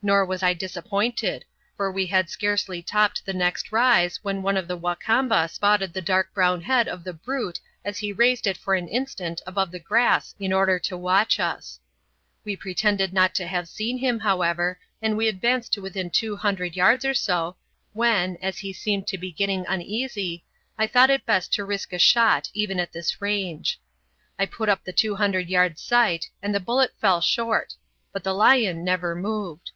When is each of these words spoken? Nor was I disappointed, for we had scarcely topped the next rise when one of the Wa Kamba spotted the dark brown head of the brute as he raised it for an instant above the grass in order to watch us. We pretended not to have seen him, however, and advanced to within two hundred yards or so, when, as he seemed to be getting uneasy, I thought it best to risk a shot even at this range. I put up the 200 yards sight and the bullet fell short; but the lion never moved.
Nor 0.00 0.24
was 0.26 0.44
I 0.44 0.54
disappointed, 0.54 1.44
for 1.76 1.90
we 1.90 2.06
had 2.06 2.30
scarcely 2.30 2.80
topped 2.82 3.26
the 3.26 3.32
next 3.34 3.72
rise 3.72 4.20
when 4.22 4.42
one 4.42 4.56
of 4.56 4.68
the 4.68 4.76
Wa 4.76 4.94
Kamba 4.94 5.48
spotted 5.48 5.92
the 5.92 6.00
dark 6.00 6.32
brown 6.32 6.60
head 6.60 6.86
of 6.86 7.02
the 7.02 7.12
brute 7.12 7.58
as 7.84 7.98
he 7.98 8.12
raised 8.12 8.46
it 8.46 8.56
for 8.56 8.76
an 8.76 8.86
instant 8.86 9.42
above 9.44 9.72
the 9.72 9.80
grass 9.80 10.36
in 10.38 10.52
order 10.52 10.78
to 10.78 10.96
watch 10.96 11.40
us. 11.40 11.80
We 12.44 12.54
pretended 12.54 13.12
not 13.12 13.34
to 13.34 13.46
have 13.48 13.68
seen 13.68 13.98
him, 13.98 14.20
however, 14.20 14.78
and 15.02 15.20
advanced 15.20 15.72
to 15.72 15.82
within 15.82 16.10
two 16.10 16.36
hundred 16.36 16.76
yards 16.76 17.04
or 17.04 17.12
so, 17.14 17.56
when, 17.92 18.36
as 18.40 18.58
he 18.58 18.72
seemed 18.72 19.08
to 19.08 19.18
be 19.18 19.32
getting 19.32 19.66
uneasy, 19.66 20.44
I 20.78 20.86
thought 20.86 21.10
it 21.10 21.26
best 21.26 21.52
to 21.54 21.64
risk 21.64 21.92
a 21.92 21.98
shot 21.98 22.50
even 22.54 22.78
at 22.78 22.92
this 22.92 23.20
range. 23.20 23.80
I 24.38 24.46
put 24.46 24.68
up 24.68 24.84
the 24.84 24.92
200 24.92 25.48
yards 25.48 25.82
sight 25.82 26.30
and 26.40 26.54
the 26.54 26.60
bullet 26.60 26.94
fell 27.00 27.20
short; 27.20 27.74
but 28.12 28.22
the 28.22 28.32
lion 28.32 28.84
never 28.84 29.16
moved. 29.16 29.72